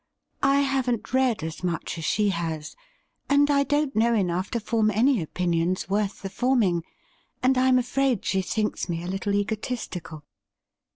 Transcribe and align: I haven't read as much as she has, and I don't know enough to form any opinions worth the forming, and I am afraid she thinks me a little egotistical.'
I 0.41 0.61
haven't 0.61 1.13
read 1.13 1.43
as 1.43 1.63
much 1.63 1.99
as 1.99 2.05
she 2.05 2.29
has, 2.29 2.75
and 3.29 3.51
I 3.51 3.61
don't 3.63 3.95
know 3.95 4.15
enough 4.15 4.49
to 4.49 4.59
form 4.59 4.89
any 4.89 5.21
opinions 5.21 5.91
worth 5.91 6.23
the 6.23 6.29
forming, 6.31 6.83
and 7.43 7.55
I 7.55 7.67
am 7.67 7.77
afraid 7.77 8.25
she 8.25 8.41
thinks 8.41 8.89
me 8.89 9.03
a 9.03 9.07
little 9.07 9.35
egotistical.' 9.35 10.23